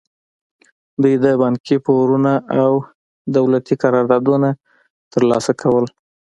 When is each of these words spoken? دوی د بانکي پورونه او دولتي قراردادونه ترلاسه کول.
دوی 1.01 1.15
د 1.23 1.25
بانکي 1.41 1.77
پورونه 1.85 2.33
او 2.61 2.71
دولتي 3.35 3.73
قراردادونه 3.83 4.49
ترلاسه 5.13 5.53
کول. 5.61 5.85